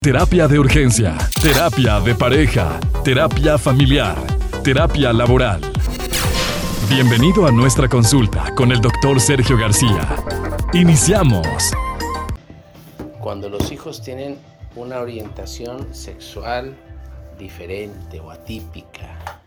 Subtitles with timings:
[0.00, 4.16] Terapia de urgencia, terapia de pareja, terapia familiar,
[4.62, 5.60] terapia laboral.
[6.88, 10.14] Bienvenido a nuestra consulta con el doctor Sergio García.
[10.72, 11.48] Iniciamos.
[13.18, 14.38] Cuando los hijos tienen
[14.76, 16.76] una orientación sexual
[17.36, 19.42] diferente o atípica.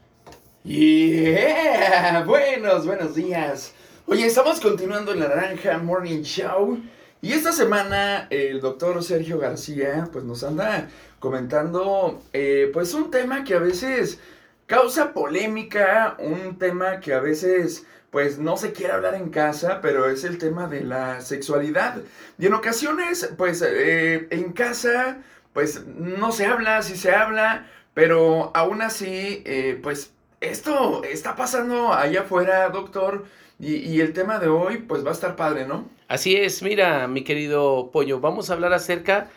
[0.66, 3.74] Yeah, buenos, buenos días.
[4.06, 6.78] Oye, estamos continuando en la Naranja Morning Show.
[7.24, 13.44] Y esta semana el doctor Sergio García pues nos anda comentando eh, pues un tema
[13.44, 14.20] que a veces
[14.66, 20.10] causa polémica, un tema que a veces pues no se quiere hablar en casa, pero
[20.10, 22.02] es el tema de la sexualidad.
[22.40, 25.20] Y en ocasiones pues eh, en casa
[25.54, 31.94] pues no se habla, sí se habla, pero aún así eh, pues esto está pasando
[31.94, 33.26] allá afuera, doctor.
[33.62, 35.88] Y, y, el tema de hoy, pues va a estar padre, ¿no?
[36.08, 39.30] Así es, mira, mi querido Pollo, vamos a hablar acerca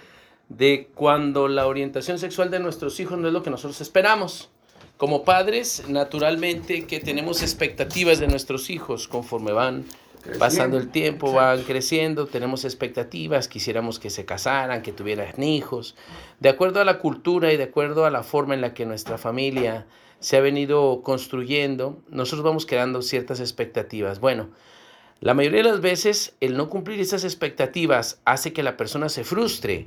[0.49, 4.51] de cuando la orientación sexual de nuestros hijos no es lo que nosotros esperamos.
[4.97, 10.39] Como padres, naturalmente que tenemos expectativas de nuestros hijos conforme van creciendo.
[10.39, 11.47] pasando el tiempo, Exacto.
[11.47, 15.97] van creciendo, tenemos expectativas, quisiéramos que se casaran, que tuvieran hijos.
[16.41, 19.19] De acuerdo a la cultura y de acuerdo a la forma en la que nuestra
[19.19, 19.85] familia
[20.25, 24.21] se ha venido construyendo, nosotros vamos creando ciertas expectativas.
[24.21, 24.49] Bueno,
[25.21, 29.23] la mayoría de las veces el no cumplir esas expectativas hace que la persona se
[29.23, 29.87] frustre,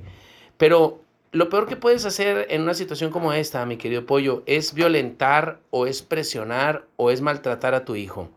[0.59, 4.75] pero lo peor que puedes hacer en una situación como esta, mi querido pollo, es
[4.75, 8.29] violentar o es presionar o es maltratar a tu hijo.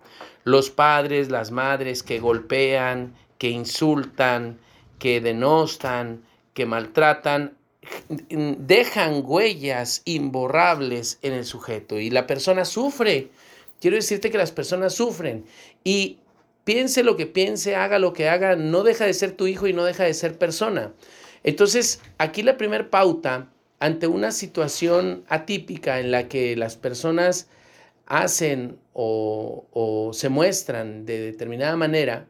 [0.45, 4.59] Los padres, las madres que golpean, que insultan,
[4.98, 6.23] que denostan,
[6.55, 7.59] que maltratan,
[8.09, 13.31] dejan huellas imborrables en el sujeto y la persona sufre.
[13.81, 15.45] Quiero decirte que las personas sufren
[15.84, 16.19] y
[16.64, 19.73] piense lo que piense, haga lo que haga, no deja de ser tu hijo y
[19.73, 20.92] no deja de ser persona.
[21.42, 27.48] Entonces, aquí la primera pauta ante una situación atípica en la que las personas
[28.05, 32.27] hacen o, o se muestran de determinada manera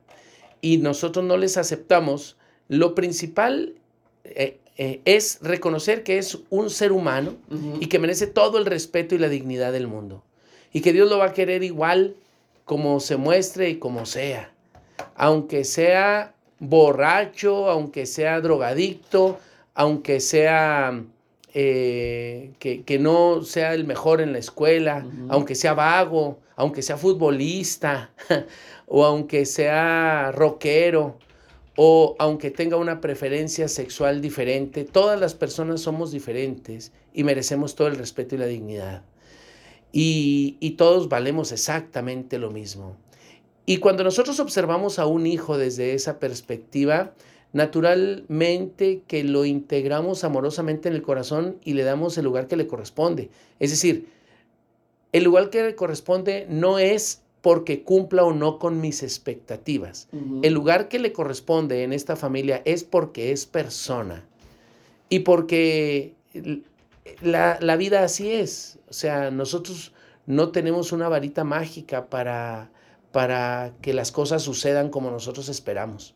[0.61, 2.37] y nosotros no les aceptamos,
[2.69, 3.75] lo principal
[4.25, 7.77] eh, eh, es reconocer que es un ser humano uh -huh.
[7.81, 10.25] y que merece todo el respeto y la dignidad del mundo.
[10.73, 12.17] Y que Dios lo va a querer igual
[12.65, 14.55] como se muestre y como sea.
[15.17, 19.39] Aunque sea borracho, aunque sea drogadicto,
[19.75, 21.05] aunque sea
[21.53, 25.27] eh, que, que, no sea el mejor en la escuela, uh -huh.
[25.29, 28.13] aunque sea vago, aunque sea futbolista,
[28.87, 31.19] o aunque sea rockero,
[31.83, 37.89] o aunque tenga una preferencia sexual diferente, todas las personas somos diferentes y merecemos todo
[37.89, 39.03] el respeto y la dignidad.
[39.91, 42.99] Y, y, todos valemos exactamente lo mismo.
[43.65, 47.15] Y cuando nosotros observamos a un hijo desde esa perspectiva,
[47.55, 52.67] naturalmente que lo integramos amorosamente en el corazón y le damos el lugar que le
[52.67, 53.31] corresponde.
[53.59, 54.07] Es decir,
[55.13, 60.09] el lugar que le corresponde no es porque cumpla o no con mis expectativas.
[60.13, 60.41] Uh -huh.
[60.43, 64.25] El lugar que le corresponde en esta familia es porque es persona
[65.09, 66.15] y porque
[67.23, 68.79] la, la, vida así es.
[68.89, 69.93] O sea, nosotros
[70.27, 72.71] no tenemos una varita mágica para,
[73.13, 76.15] para que las cosas sucedan como nosotros esperamos.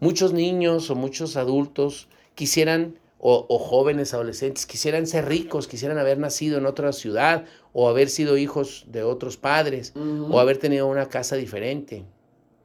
[0.00, 6.18] Muchos niños o muchos adultos quisieran o, o, jóvenes, adolescentes, quisieran ser ricos, quisieran haber
[6.18, 10.34] nacido en otra ciudad o haber sido hijos de otros padres uh -huh.
[10.34, 12.04] o haber tenido una casa diferente.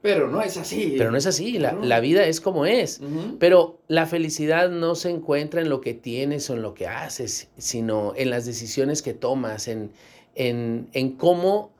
[0.02, 0.96] Pero no es así.
[0.98, 2.98] Pero no es así, la, la vida es como es.
[2.98, 3.36] Uh -huh.
[3.38, 7.48] Pero la felicidad no se encuentra en lo que tienes o en lo que haces,
[7.56, 9.92] sino en las decisiones que tomas, en,
[10.34, 11.70] en, en cómo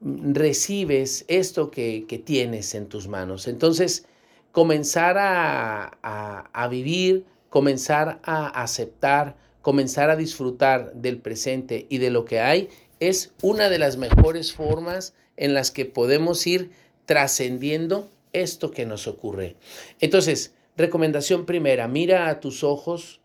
[0.00, 3.48] recibes esto que, que, tienes en tus manos.
[3.48, 4.06] Entonces,
[4.52, 12.10] comenzar a, a, a vivir comenzar a aceptar, comenzar a disfrutar del presente y de
[12.10, 12.68] lo que hay,
[13.00, 16.70] es una de las mejores formas en las que podemos ir
[17.06, 19.56] trascendiendo esto que nos ocurre.
[19.98, 23.20] Entonces, recomendación primera, mira a tus ojos,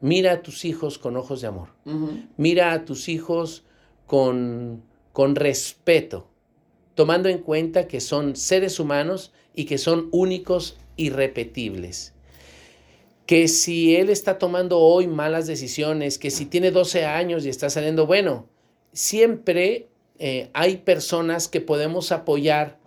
[0.00, 2.28] mira a tus hijos con ojos de amor, uh -huh.
[2.36, 3.64] mira a tus hijos
[4.06, 4.82] con,
[5.12, 6.28] con respeto,
[6.94, 12.12] tomando en cuenta que son seres humanos y que son únicos, irrepetibles
[13.28, 17.68] que si él está tomando hoy malas decisiones, que si tiene 12 años y está
[17.68, 18.46] saliendo, bueno,
[18.94, 19.88] siempre
[20.18, 22.78] eh, hay personas que podemos apoyar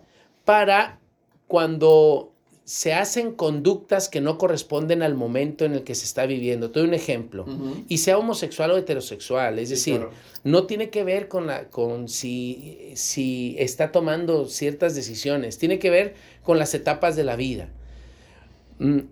[0.44, 0.98] para
[1.46, 2.32] cuando
[2.64, 6.72] se hacen conductas que no corresponden al momento en el que se está viviendo.
[6.72, 7.44] Te doy un ejemplo.
[7.46, 7.84] Uh -huh.
[7.86, 9.60] Y sea homosexual o heterosexual.
[9.60, 10.10] Es sí, decir, claro.
[10.42, 15.58] no tiene que ver con, la, con si, si está tomando ciertas decisiones.
[15.58, 17.68] Tiene que ver con las etapas de la vida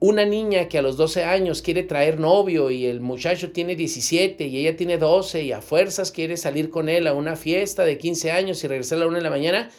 [0.01, 4.45] una niña que a los 12 años quiere traer novio y el muchacho tiene 17
[4.47, 7.97] y ella tiene 12 y a fuerzas quiere salir con él a una fiesta de
[7.97, 9.71] 15 años y regresar a la una de la mañana,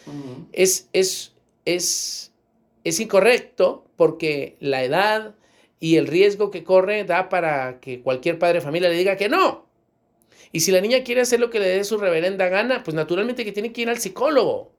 [0.52, 1.34] es, es,
[1.66, 2.32] es,
[2.84, 5.34] es incorrecto porque la edad
[5.78, 9.28] y el riesgo que corre da para que cualquier padre de familia le diga que
[9.28, 9.66] no.
[10.52, 13.44] Y si la niña quiere hacer lo que le dé su reverenda gana, pues naturalmente
[13.44, 14.72] que tiene que ir al psicólogo,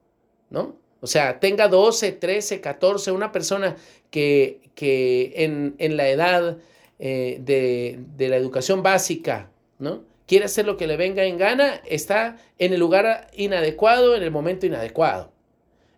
[0.50, 0.76] ¿no?
[1.04, 3.76] O sea, tenga 12, 13, 14, una persona
[4.08, 6.56] que, que en, la edad
[6.98, 10.02] eh, de, de, la educación básica, ¿no?
[10.26, 14.30] Quiere hacer lo que le venga en gana, está en el lugar inadecuado, en el
[14.30, 15.30] momento inadecuado.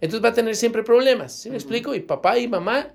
[0.01, 1.95] Entonces va a tener siempre problemas, ¿sí me explico?
[1.95, 2.93] Y papá y mamá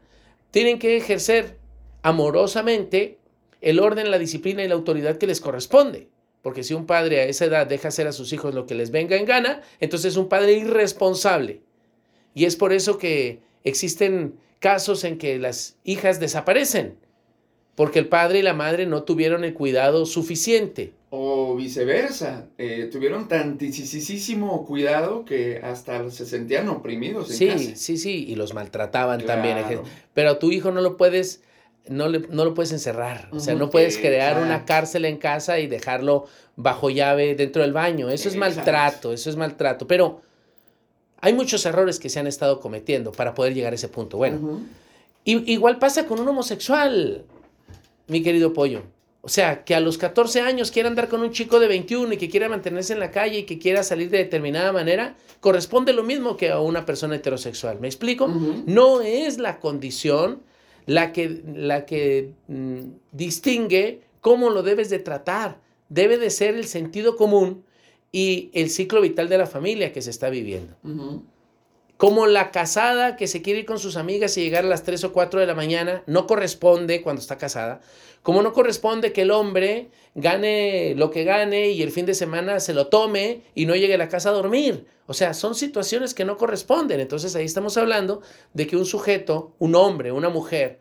[0.52, 1.60] tienen que ejercer
[2.02, 3.20] amorosamente
[3.62, 6.10] el orden, la disciplina y la autoridad que les corresponde.
[6.42, 8.92] Porque si un padre a esa edad deja hacer a sus hijos lo que les
[8.92, 11.62] venga en gana, entonces es un padre irresponsable.
[12.34, 16.96] Y es por eso que existen casos en que las hijas desaparecen,
[17.76, 20.94] porque el padre y la madre no tuvieron el cuidado suficiente.
[21.10, 27.76] O viceversa, eh, tuvieron tantísimo cuidado que hasta se sentían oprimidos en sí, casa.
[27.76, 29.58] Sí, sí, y los maltrataban también.
[30.14, 31.42] Pero a tu hijo no lo puedes
[31.88, 33.28] no, no lo puedes encerrar.
[33.32, 37.74] O sea, no puedes crear una cárcel en casa y dejarlo bajo llave dentro del
[37.74, 38.10] baño.
[38.10, 39.88] Eso es maltrato, eso es maltrato.
[39.88, 40.22] Pero
[41.22, 44.18] hay muchos errores que se han estado cometiendo para poder llegar a ese punto.
[44.18, 44.62] Bueno,
[45.24, 47.24] igual pasa con un homosexual,
[48.08, 48.82] mi querido pollo.
[49.24, 52.18] O sea, que a los 14 años quiera andar con un chico de 21 y
[52.18, 56.02] que quiera mantenerse en la calle y que quiera salir de determinada manera, corresponde lo
[56.02, 57.80] mismo que a una persona heterosexual.
[57.80, 58.28] ¿Me explico?
[58.28, 60.42] No es la condición
[60.88, 62.80] la que, la que mm,
[63.12, 65.60] distingue cómo lo debes de tratar.
[65.90, 67.64] Debe de ser el sentido común
[68.12, 70.76] y el ciclo vital de la familia que se está viviendo.
[71.98, 75.04] Como la casada que se quiere ir con sus amigas y llegar a las 3
[75.04, 77.80] o 4 de la mañana, no corresponde cuando está casada.
[78.24, 82.60] Como no corresponde que el hombre gane lo que gane y el fin de semana
[82.60, 84.86] se lo tome y no llegue a la casa a dormir.
[85.06, 87.00] O sea, son situaciones que no corresponden.
[87.00, 88.22] Entonces ahí estamos hablando
[88.54, 90.80] de que un sujeto, un hombre, una mujer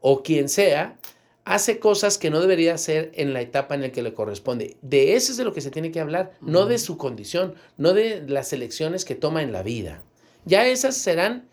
[0.00, 0.98] o quien sea,
[1.46, 4.76] hace cosas que no debería hacer en la etapa en la que le corresponde.
[4.82, 7.94] De eso es de lo que se tiene que hablar, no de su condición, no
[7.94, 10.02] de las elecciones que toma en la vida.
[10.44, 11.48] Ya esas serán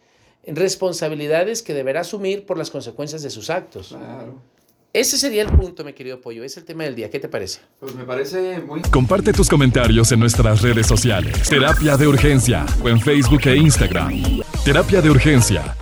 [0.46, 3.90] responsabilidades que deberá asumir por las consecuencias de sus actos.
[3.90, 4.42] Claro.
[4.94, 6.44] Ese sería el punto, mi querido Pollo.
[6.44, 7.10] Es el tema del día.
[7.10, 7.62] ¿Qué te parece?
[7.80, 8.82] Pues me parece muy...
[8.82, 11.50] Comparte tus comentarios en nuestras redes sociales.
[11.50, 14.42] Terapia de Urgencia o en Facebook e Instagram.
[14.64, 15.76] Terapia de Urgencia